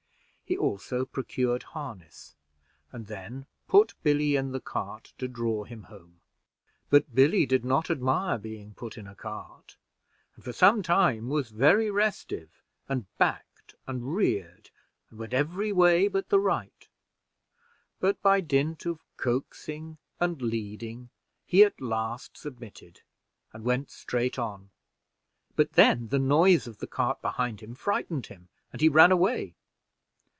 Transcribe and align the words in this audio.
He 0.51 0.57
also 0.57 1.05
procured 1.05 1.63
harness, 1.63 2.35
and 2.91 3.07
then 3.07 3.45
put 3.69 3.93
Billy 4.03 4.35
in 4.35 4.51
the 4.51 4.59
cart 4.59 5.13
to 5.17 5.29
draw 5.29 5.63
him 5.63 5.83
home; 5.83 6.19
but 6.89 7.15
Billy 7.15 7.45
did 7.45 7.63
not 7.63 7.89
admire 7.89 8.37
being 8.37 8.73
put 8.73 8.97
in 8.97 9.07
a 9.07 9.15
cart, 9.15 9.77
and 10.35 10.43
for 10.43 10.51
some 10.51 10.83
time 10.83 11.29
was 11.29 11.51
very 11.51 11.89
restive, 11.89 12.61
and 12.89 13.05
backed 13.17 13.75
and 13.87 14.13
reared, 14.13 14.71
and 15.09 15.19
went 15.19 15.33
every 15.33 15.71
way 15.71 16.09
but 16.09 16.27
the 16.27 16.37
right; 16.37 16.89
but 18.01 18.21
by 18.21 18.41
dint 18.41 18.85
of 18.85 19.05
coaxing 19.15 19.99
and 20.19 20.41
leading, 20.41 21.09
he 21.45 21.63
at 21.63 21.79
last 21.79 22.35
submitted, 22.35 22.99
and 23.53 23.63
went 23.63 23.89
straight 23.89 24.37
on; 24.37 24.69
but 25.55 25.71
then 25.73 26.09
the 26.09 26.19
noise 26.19 26.67
of 26.67 26.79
the 26.79 26.87
cart 26.87 27.21
behind 27.21 27.61
him 27.61 27.73
frightened 27.73 28.25
him, 28.25 28.49
and 28.73 28.81
he 28.81 28.89
ran 28.89 29.13
away. 29.13 29.55